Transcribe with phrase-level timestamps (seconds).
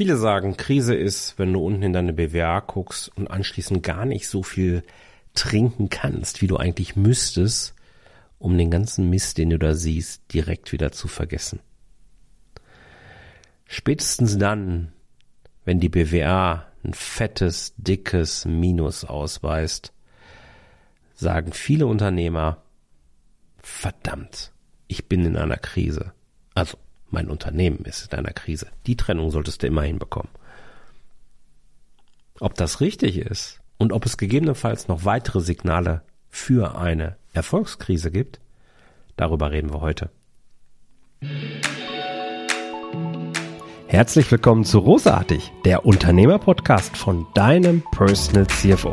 [0.00, 4.28] Viele sagen, Krise ist, wenn du unten in deine BWA guckst und anschließend gar nicht
[4.28, 4.82] so viel
[5.34, 7.74] trinken kannst, wie du eigentlich müsstest,
[8.38, 11.60] um den ganzen Mist, den du da siehst, direkt wieder zu vergessen.
[13.66, 14.94] Spätestens dann,
[15.66, 19.92] wenn die BWA ein fettes, dickes Minus ausweist,
[21.14, 22.62] sagen viele Unternehmer,
[23.58, 24.52] verdammt,
[24.88, 26.14] ich bin in einer Krise.
[26.54, 26.78] Also,
[27.10, 28.68] mein Unternehmen ist in einer Krise.
[28.86, 30.30] Die Trennung solltest du immer hinbekommen.
[32.38, 38.40] Ob das richtig ist und ob es gegebenenfalls noch weitere Signale für eine Erfolgskrise gibt,
[39.16, 40.10] darüber reden wir heute.
[43.88, 48.92] Herzlich willkommen zu Rosartig, der Unternehmerpodcast von deinem Personal CFO.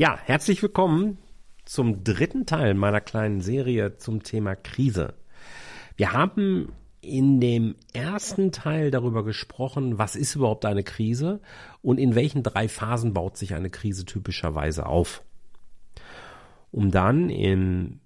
[0.00, 1.18] Ja, herzlich willkommen
[1.64, 5.14] zum dritten Teil meiner kleinen Serie zum Thema Krise.
[5.96, 11.40] Wir haben in dem ersten Teil darüber gesprochen, was ist überhaupt eine Krise
[11.82, 15.24] und in welchen drei Phasen baut sich eine Krise typischerweise auf.
[16.70, 17.98] Um dann in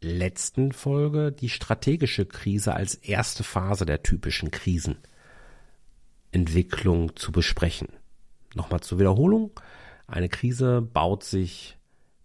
[0.00, 4.96] letzten Folge die strategische Krise als erste Phase der typischen Krisen
[6.32, 7.88] Entwicklung zu besprechen.
[8.54, 9.50] Nochmal zur Wiederholung.
[10.06, 11.76] Eine Krise baut sich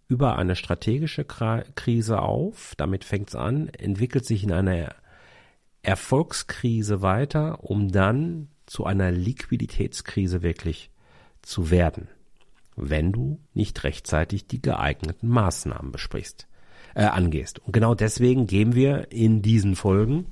[0.08, 2.74] über eine strategische Krise auf.
[2.76, 4.94] Damit fängt es an, entwickelt sich in eine
[5.82, 10.90] Erfolgskrise weiter, um dann zu einer Liquiditätskrise wirklich
[11.42, 12.08] zu werden,
[12.76, 16.46] wenn du nicht rechtzeitig die geeigneten Maßnahmen besprichst,
[16.94, 17.58] äh, angehst.
[17.58, 20.26] Und genau deswegen gehen wir in diesen Folgen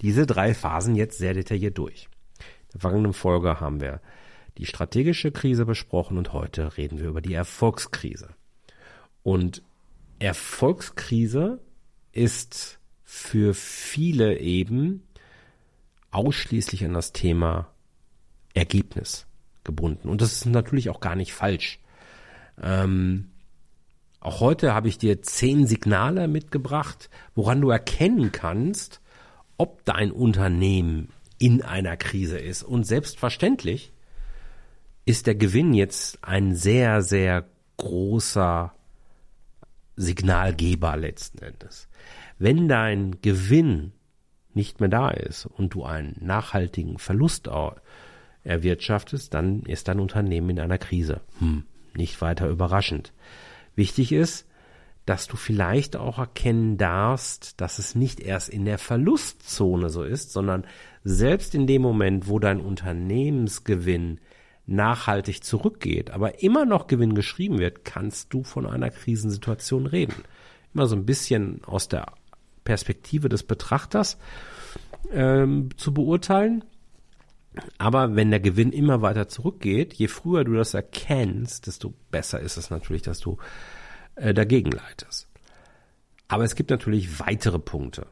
[0.00, 2.08] diese drei Phasen jetzt sehr detailliert durch
[2.72, 4.00] der vergangenen Folge haben wir
[4.58, 8.30] die strategische Krise besprochen und heute reden wir über die Erfolgskrise.
[9.22, 9.62] Und
[10.18, 11.60] Erfolgskrise
[12.12, 15.04] ist für viele eben
[16.10, 17.68] ausschließlich an das Thema
[18.52, 19.26] Ergebnis
[19.62, 20.08] gebunden.
[20.08, 21.78] Und das ist natürlich auch gar nicht falsch.
[22.60, 23.30] Ähm,
[24.18, 29.00] auch heute habe ich dir zehn Signale mitgebracht, woran du erkennen kannst,
[29.56, 32.64] ob dein Unternehmen in einer Krise ist.
[32.64, 33.92] Und selbstverständlich
[35.08, 37.46] ist der Gewinn jetzt ein sehr, sehr
[37.78, 38.74] großer
[39.96, 41.88] Signalgeber letzten Endes.
[42.38, 43.92] Wenn dein Gewinn
[44.52, 47.48] nicht mehr da ist und du einen nachhaltigen Verlust
[48.44, 51.22] erwirtschaftest, dann ist dein Unternehmen in einer Krise.
[51.38, 51.64] Hm,
[51.94, 53.14] nicht weiter überraschend.
[53.76, 54.46] Wichtig ist,
[55.06, 60.32] dass du vielleicht auch erkennen darfst, dass es nicht erst in der Verlustzone so ist,
[60.32, 60.66] sondern
[61.02, 64.20] selbst in dem Moment, wo dein Unternehmensgewinn
[64.68, 70.14] nachhaltig zurückgeht, aber immer noch Gewinn geschrieben wird, kannst du von einer Krisensituation reden.
[70.74, 72.06] Immer so ein bisschen aus der
[72.64, 74.18] Perspektive des Betrachters
[75.10, 76.64] ähm, zu beurteilen.
[77.78, 82.56] Aber wenn der Gewinn immer weiter zurückgeht, je früher du das erkennst, desto besser ist
[82.56, 83.38] es natürlich, dass du
[84.14, 85.28] äh, dagegen leitest.
[86.28, 88.06] Aber es gibt natürlich weitere Punkte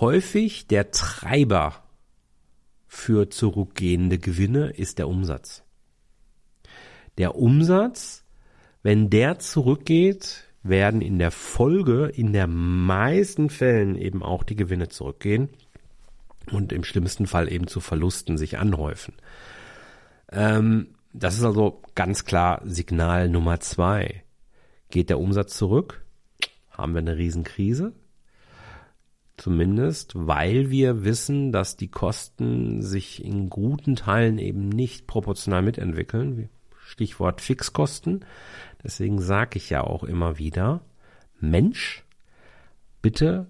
[0.00, 1.83] häufig der Treiber
[2.94, 5.64] für zurückgehende Gewinne ist der Umsatz.
[7.18, 8.24] Der Umsatz,
[8.82, 14.88] wenn der zurückgeht, werden in der Folge in der meisten Fällen eben auch die Gewinne
[14.88, 15.50] zurückgehen
[16.50, 19.14] und im schlimmsten Fall eben zu Verlusten sich anhäufen.
[20.32, 24.22] Ähm, das ist also ganz klar Signal Nummer zwei.
[24.88, 26.06] Geht der Umsatz zurück,
[26.70, 27.92] haben wir eine Riesenkrise.
[29.36, 36.48] Zumindest, weil wir wissen, dass die Kosten sich in guten Teilen eben nicht proportional mitentwickeln.
[36.78, 38.24] Stichwort Fixkosten.
[38.82, 40.82] Deswegen sage ich ja auch immer wieder,
[41.40, 42.04] Mensch,
[43.02, 43.46] bitte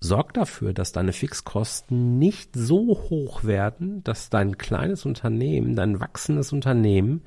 [0.00, 6.52] sorg dafür, dass deine Fixkosten nicht so hoch werden, dass dein kleines Unternehmen, dein wachsendes
[6.52, 7.22] Unternehmen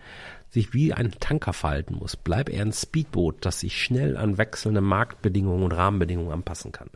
[0.50, 2.18] sich wie ein Tanker verhalten muss.
[2.18, 6.90] Bleib eher ein Speedboot, das sich schnell an wechselnde Marktbedingungen und Rahmenbedingungen anpassen kann.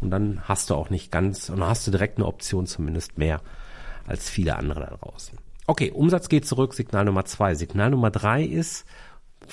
[0.00, 3.18] Und dann hast du auch nicht ganz, und dann hast du direkt eine Option zumindest
[3.18, 3.40] mehr
[4.06, 5.38] als viele andere da draußen.
[5.66, 7.54] Okay, Umsatz geht zurück, Signal Nummer zwei.
[7.54, 8.86] Signal Nummer drei ist,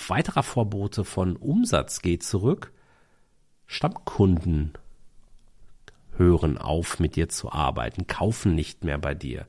[0.07, 2.71] weiterer Vorbote von Umsatz geht zurück.
[3.65, 4.73] Stammkunden
[6.17, 9.47] hören auf, mit dir zu arbeiten, kaufen nicht mehr bei dir.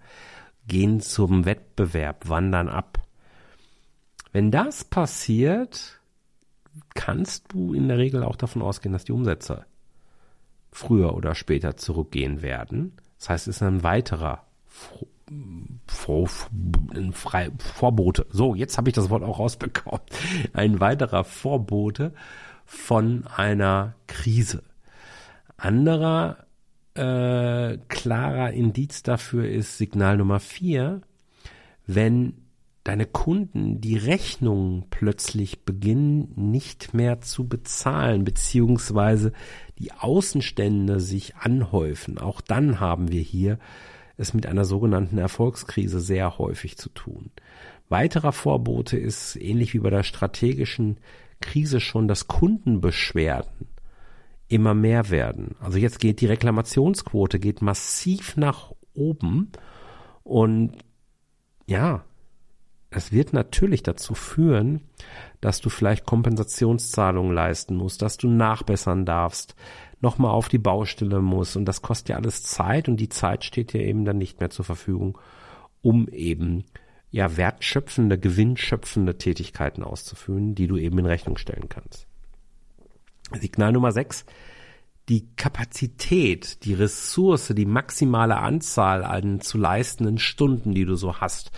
[0.67, 3.02] gehen zum Wettbewerb, wandern ab.
[4.32, 6.00] Wenn das passiert,
[6.94, 9.67] kannst du in der Regel auch davon ausgehen, dass die Umsätze
[10.75, 12.97] früher oder später zurückgehen werden.
[13.19, 14.44] Das heißt, es ist ein weiterer
[15.87, 18.26] Vorbote.
[18.31, 20.00] So, jetzt habe ich das Wort auch rausbekommen.
[20.53, 22.12] Ein weiterer Vorbote
[22.67, 24.65] von einer Krise.
[25.56, 26.38] Anderer
[26.94, 31.03] äh, klarer Indiz dafür ist Signal Nummer vier,
[31.87, 32.44] wenn
[32.84, 39.32] deine Kunden die Rechnungen plötzlich beginnen nicht mehr zu bezahlen, beziehungsweise
[39.78, 42.19] die Außenstände sich anhäufen.
[42.19, 43.58] Auch dann haben wir hier
[44.16, 47.31] es mit einer sogenannten Erfolgskrise sehr häufig zu tun.
[47.88, 50.98] Weiterer Vorbote ist ähnlich wie bei der strategischen
[51.40, 53.69] Krise schon das Kundenbeschwerden
[54.48, 55.56] immer mehr werden.
[55.58, 59.50] Also jetzt geht die Reklamationsquote geht massiv nach oben
[60.22, 60.76] und
[61.66, 62.04] ja,
[62.94, 64.81] es wird natürlich dazu führen,
[65.41, 69.55] dass du vielleicht Kompensationszahlungen leisten musst, dass du nachbessern darfst,
[70.00, 73.73] nochmal auf die Baustelle musst und das kostet ja alles Zeit und die Zeit steht
[73.73, 75.19] dir eben dann nicht mehr zur Verfügung,
[75.82, 76.64] um eben
[77.11, 82.06] ja wertschöpfende, gewinnschöpfende Tätigkeiten auszuführen, die du eben in Rechnung stellen kannst.
[83.32, 84.25] Signal Nummer 6.
[85.08, 91.50] Die Kapazität, die Ressource, die maximale Anzahl an zu leistenden Stunden, die du so hast,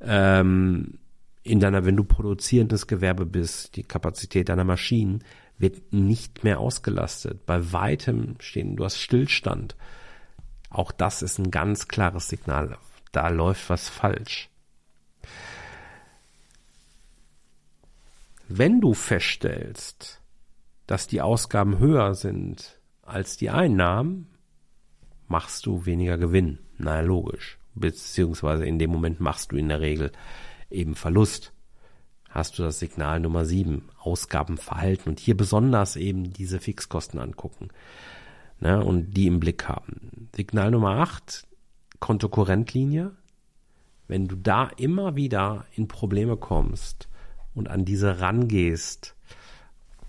[0.00, 0.98] ähm,
[1.42, 5.24] in deiner, wenn du produzierendes Gewerbe bist, die Kapazität deiner Maschinen
[5.58, 7.46] wird nicht mehr ausgelastet.
[7.46, 9.76] Bei weitem stehen, du hast Stillstand.
[10.70, 12.78] Auch das ist ein ganz klares Signal.
[13.12, 14.50] Da läuft was falsch.
[18.48, 20.20] Wenn du feststellst,
[20.86, 24.28] dass die Ausgaben höher sind als die Einnahmen,
[25.26, 26.58] machst du weniger Gewinn.
[26.78, 27.57] Na logisch.
[27.80, 30.12] Beziehungsweise in dem Moment machst du in der Regel
[30.70, 31.52] eben Verlust.
[32.28, 37.68] Hast du das Signal Nummer 7, Ausgabenverhalten und hier besonders eben diese Fixkosten angucken
[38.60, 40.28] ne, und die im Blick haben.
[40.34, 41.46] Signal Nummer 8,
[42.00, 43.12] Kontokorrentlinie.
[44.06, 47.08] Wenn du da immer wieder in Probleme kommst
[47.54, 49.14] und an diese rangehst,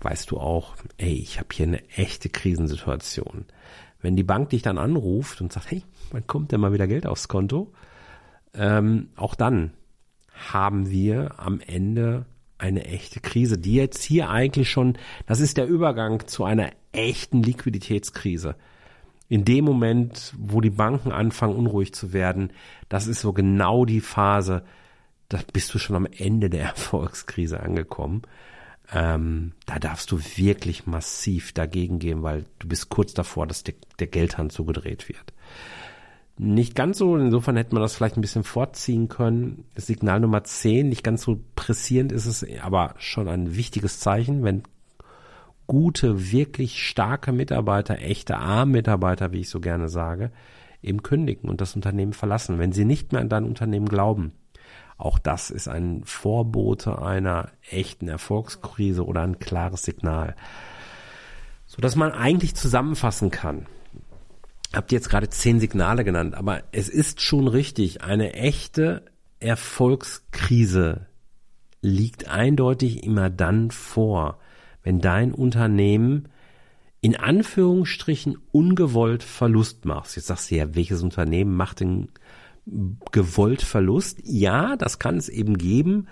[0.00, 3.46] weißt du auch, ey, ich habe hier eine echte Krisensituation.
[4.02, 7.06] Wenn die Bank dich dann anruft und sagt, hey, wann kommt denn mal wieder Geld
[7.06, 7.72] aufs Konto?
[8.54, 9.72] Ähm, auch dann
[10.32, 12.26] haben wir am Ende
[12.58, 17.42] eine echte Krise, die jetzt hier eigentlich schon, das ist der Übergang zu einer echten
[17.42, 18.56] Liquiditätskrise.
[19.28, 22.52] In dem Moment, wo die Banken anfangen unruhig zu werden,
[22.88, 24.64] das ist so genau die Phase,
[25.28, 28.22] da bist du schon am Ende der Erfolgskrise angekommen
[28.92, 33.74] ähm, da darfst du wirklich massiv dagegen gehen, weil du bist kurz davor, dass der,
[33.98, 35.32] der Geldhand zugedreht wird.
[36.38, 39.64] Nicht ganz so, insofern hätte man das vielleicht ein bisschen vorziehen können.
[39.76, 44.62] Signal Nummer 10, nicht ganz so pressierend ist es, aber schon ein wichtiges Zeichen, wenn
[45.66, 50.32] gute, wirklich starke Mitarbeiter, echte A-Mitarbeiter, wie ich so gerne sage,
[50.82, 54.32] eben kündigen und das Unternehmen verlassen, wenn sie nicht mehr an dein Unternehmen glauben.
[55.00, 60.36] Auch das ist ein Vorbote einer echten Erfolgskrise oder ein klares Signal.
[61.66, 63.66] So dass man eigentlich zusammenfassen kann.
[64.72, 69.04] Habt ihr jetzt gerade zehn Signale genannt, aber es ist schon richtig, eine echte
[69.40, 71.06] Erfolgskrise
[71.80, 74.38] liegt eindeutig immer dann vor,
[74.82, 76.28] wenn dein Unternehmen
[77.00, 80.14] in Anführungsstrichen ungewollt Verlust macht.
[80.14, 82.08] Jetzt sagst du ja, welches Unternehmen macht denn
[83.12, 84.18] gewollt Verlust.
[84.24, 86.08] Ja, das kann es eben geben.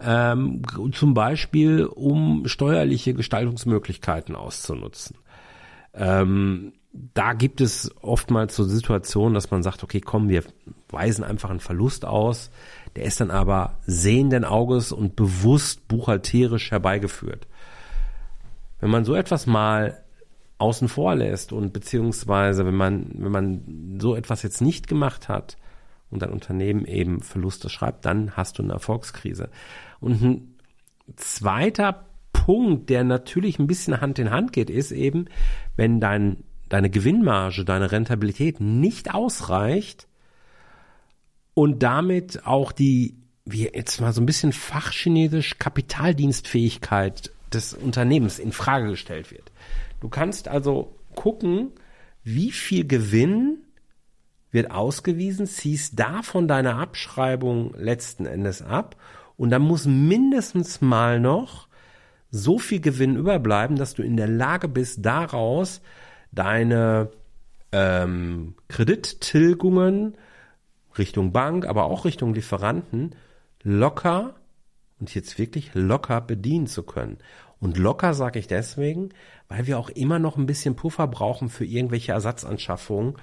[0.00, 5.16] Ähm, zum Beispiel, um steuerliche Gestaltungsmöglichkeiten auszunutzen.
[5.94, 10.44] Ähm, da gibt es oftmals so Situationen, dass man sagt, okay, komm, wir
[10.88, 12.50] weisen einfach einen Verlust aus.
[12.96, 17.48] Der ist dann aber sehenden Auges und bewusst buchhalterisch herbeigeführt.
[18.80, 20.04] Wenn man so etwas mal
[20.58, 25.56] außen vor lässt und beziehungsweise wenn man, wenn man so etwas jetzt nicht gemacht hat,
[26.14, 29.50] und dein Unternehmen eben Verluste schreibt, dann hast du eine Erfolgskrise.
[30.00, 30.54] Und ein
[31.16, 35.26] zweiter Punkt, der natürlich ein bisschen Hand in Hand geht, ist eben,
[35.76, 40.06] wenn dein, deine Gewinnmarge, deine Rentabilität nicht ausreicht
[41.54, 48.52] und damit auch die, wie jetzt mal so ein bisschen fachchinesisch, Kapitaldienstfähigkeit des Unternehmens in
[48.52, 49.52] Frage gestellt wird.
[50.00, 51.70] Du kannst also gucken,
[52.24, 53.63] wie viel Gewinn
[54.54, 58.96] wird ausgewiesen, ziehst davon deine Abschreibung letzten Endes ab
[59.36, 61.68] und dann muss mindestens mal noch
[62.30, 65.82] so viel Gewinn überbleiben, dass du in der Lage bist, daraus
[66.32, 67.10] deine
[67.72, 70.16] ähm, Kredittilgungen
[70.96, 73.16] Richtung Bank, aber auch Richtung Lieferanten
[73.62, 74.34] locker
[75.00, 77.18] und jetzt wirklich locker bedienen zu können.
[77.58, 79.08] Und locker sage ich deswegen,
[79.48, 83.16] weil wir auch immer noch ein bisschen Puffer brauchen für irgendwelche Ersatzanschaffungen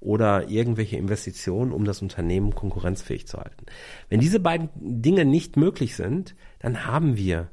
[0.00, 3.66] oder irgendwelche Investitionen, um das Unternehmen konkurrenzfähig zu halten.
[4.08, 7.50] Wenn diese beiden Dinge nicht möglich sind, dann haben wir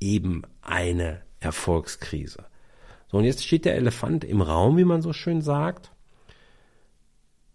[0.00, 2.46] eben eine Erfolgskrise.
[3.08, 5.92] So, und jetzt steht der Elefant im Raum, wie man so schön sagt.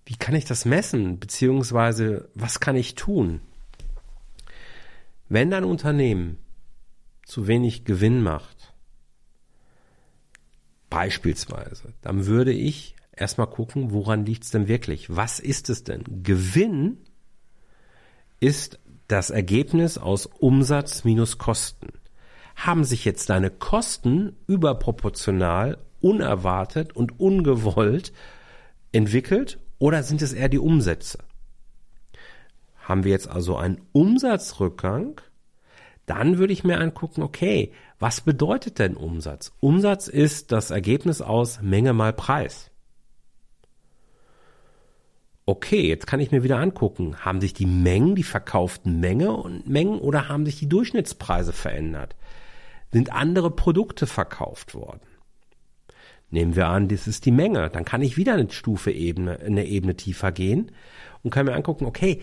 [0.05, 1.19] Wie kann ich das messen?
[1.19, 3.41] Beziehungsweise, was kann ich tun?
[5.29, 6.38] Wenn dein Unternehmen
[7.25, 8.74] zu wenig Gewinn macht,
[10.89, 15.15] beispielsweise, dann würde ich erstmal gucken, woran liegt es denn wirklich?
[15.15, 16.03] Was ist es denn?
[16.24, 16.98] Gewinn
[18.39, 21.89] ist das Ergebnis aus Umsatz minus Kosten.
[22.56, 28.13] Haben sich jetzt deine Kosten überproportional, unerwartet und ungewollt
[28.91, 31.20] entwickelt oder sind es eher die Umsätze?
[32.84, 35.22] Haben wir jetzt also einen Umsatzrückgang,
[36.08, 39.53] dann würde ich mir angucken, okay, was bedeutet denn Umsatz?
[39.60, 42.71] Umsatz ist das Ergebnis aus Menge mal Preis
[45.51, 49.67] okay, jetzt kann ich mir wieder angucken, haben sich die Mengen, die verkauften Menge und
[49.67, 52.15] Mengen oder haben sich die Durchschnittspreise verändert?
[52.91, 55.01] Sind andere Produkte verkauft worden?
[56.29, 59.65] Nehmen wir an, das ist die Menge, dann kann ich wieder eine Stufe Ebene, eine
[59.65, 60.72] Ebene tiefer gehen
[61.22, 62.22] und kann mir angucken, okay,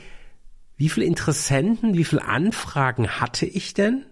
[0.76, 4.06] wie viele Interessenten, wie viele Anfragen hatte ich denn?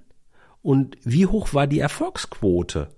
[0.61, 2.88] Und wie hoch war die Erfolgsquote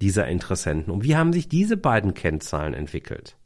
[0.00, 0.90] dieser Interessenten?
[0.90, 3.36] Und wie haben sich diese beiden Kennzahlen entwickelt?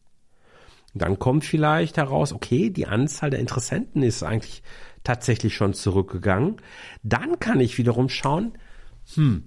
[0.94, 4.62] Dann kommt vielleicht heraus, okay, die Anzahl der Interessenten ist eigentlich
[5.04, 6.56] tatsächlich schon zurückgegangen.
[7.02, 8.52] Dann kann ich wiederum schauen,
[9.14, 9.44] hm,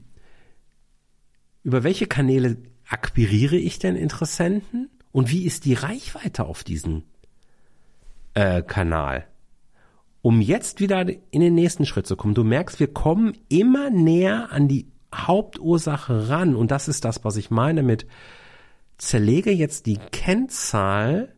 [1.64, 2.58] über welche Kanäle
[2.90, 7.04] akquiriere ich denn Interessenten und wie ist die Reichweite auf diesen
[8.34, 9.28] äh, Kanal?
[10.22, 12.34] Um jetzt wieder in den nächsten Schritt zu kommen.
[12.34, 17.36] Du merkst, wir kommen immer näher an die Hauptursache ran und das ist das, was
[17.36, 18.08] ich meine mit
[18.98, 21.33] zerlege jetzt die Kennzahl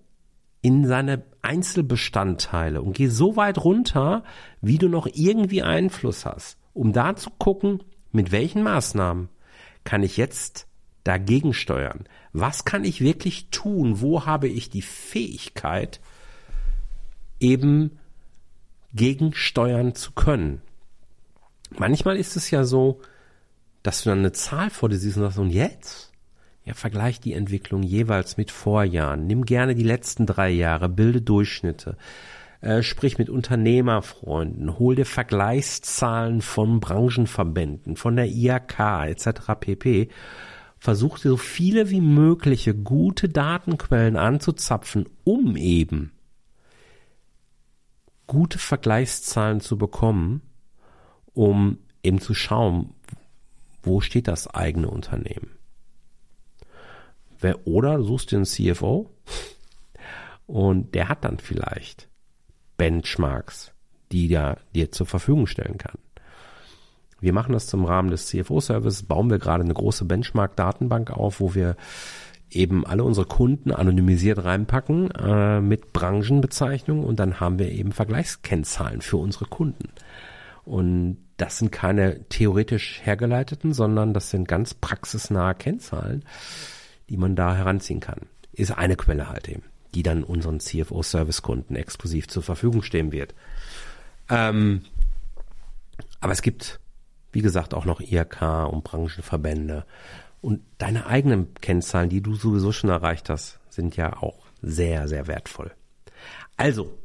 [0.66, 4.24] in seine Einzelbestandteile und geh so weit runter,
[4.62, 9.30] wie du noch irgendwie Einfluss hast, um da zu gucken, mit welchen Maßnahmen
[9.84, 10.66] kann ich jetzt
[11.04, 12.06] dagegen steuern?
[12.34, 14.02] Was kann ich wirklich tun?
[14.02, 16.02] Wo habe ich die Fähigkeit,
[17.40, 18.00] eben
[18.96, 20.64] gegensteuern zu können?
[21.78, 23.02] Manchmal ist es ja so,
[23.84, 26.12] dass du dann eine Zahl vor dir siehst und sagst, und jetzt?
[26.66, 29.28] Ja, vergleich die Entwicklung jeweils mit Vorjahren.
[29.28, 31.96] Nimm gerne die letzten drei Jahre, bilde Durchschnitte.
[32.60, 39.30] Äh, sprich mit Unternehmerfreunden, hol dir Vergleichszahlen von Branchenverbänden, von der IAK etc.
[39.60, 40.10] pp.
[40.80, 46.12] Versuch dir so viele wie mögliche gute Datenquellen anzuzapfen, um eben
[48.26, 50.42] gute Vergleichszahlen zu bekommen,
[51.36, 52.96] um eben zu schauen,
[53.84, 55.52] wo steht das eigene Unternehmen.
[57.66, 59.10] Oder suchst dir einen CFO
[60.48, 62.08] und der hat dann vielleicht
[62.78, 63.72] Benchmarks,
[64.12, 65.98] die der dir zur Verfügung stellen kann.
[67.20, 71.56] Wir machen das zum Rahmen des CFO-Services, bauen wir gerade eine große Benchmark-Datenbank auf, wo
[71.56, 71.76] wir
[72.52, 79.02] eben alle unsere Kunden anonymisiert reinpacken äh, mit Branchenbezeichnungen und dann haben wir eben Vergleichskennzahlen
[79.02, 79.90] für unsere Kunden.
[80.64, 86.24] Und das sind keine theoretisch hergeleiteten, sondern das sind ganz praxisnahe Kennzahlen,
[87.10, 88.28] die man da heranziehen kann.
[88.54, 93.34] Ist eine Quelle halt eben, die dann unseren CFO-Service-Kunden exklusiv zur Verfügung stehen wird.
[94.30, 94.82] Ähm,
[96.20, 96.80] aber es gibt,
[97.32, 99.86] wie gesagt, auch noch IRK und Branchenverbände.
[100.42, 105.28] Und deine eigenen Kennzahlen, die du sowieso schon erreicht hast, sind ja auch sehr, sehr
[105.28, 105.72] wertvoll.
[106.58, 106.98] Also,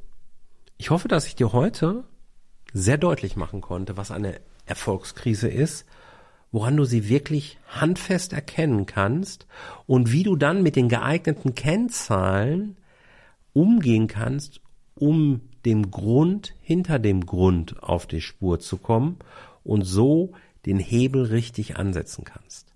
[0.79, 2.05] ich hoffe, dass ich dir heute
[2.73, 5.87] sehr deutlich machen konnte, was eine Erfolgskrise ist
[6.53, 9.47] woran du sie wirklich handfest erkennen kannst
[9.87, 12.77] und wie du dann mit den geeigneten Kennzahlen
[13.53, 14.61] umgehen kannst,
[14.95, 19.19] um dem Grund hinter dem Grund auf die Spur zu kommen
[19.63, 20.33] und so
[20.67, 22.71] den Hebel richtig ansetzen kannst.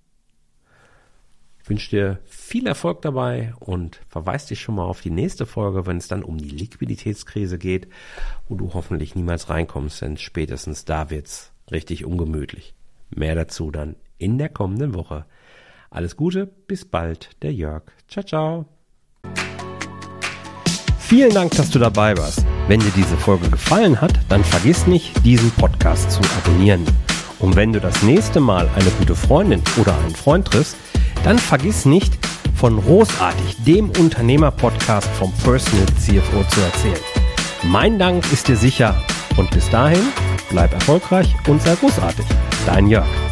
[1.62, 5.86] Ich wünsche dir viel Erfolg dabei und verweise dich schon mal auf die nächste Folge,
[5.86, 7.88] wenn es dann um die Liquiditätskrise geht,
[8.48, 12.74] wo du hoffentlich niemals reinkommst, denn spätestens da wird's richtig ungemütlich.
[13.14, 15.24] Mehr dazu dann in der kommenden Woche.
[15.90, 17.82] Alles Gute, bis bald, der Jörg.
[18.08, 18.66] Ciao, ciao.
[20.98, 22.44] Vielen Dank, dass du dabei warst.
[22.66, 26.84] Wenn dir diese Folge gefallen hat, dann vergiss nicht, diesen Podcast zu abonnieren.
[27.38, 30.76] Und wenn du das nächste Mal eine gute Freundin oder einen Freund triffst,
[31.22, 32.18] dann vergiss nicht,
[32.54, 37.04] von Großartig, dem Unternehmer-Podcast vom Personal CFO zu erzählen.
[37.64, 38.96] Mein Dank ist dir sicher.
[39.36, 40.00] Und bis dahin,
[40.50, 42.24] bleib erfolgreich und sei großartig.
[42.66, 43.23] Dein Jörg.